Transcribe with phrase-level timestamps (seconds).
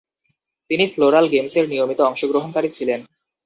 [0.69, 2.99] তিনি ফ্লোরাল গেমসের নিয়মিত অংশগ্রহণকারী ছিলেন।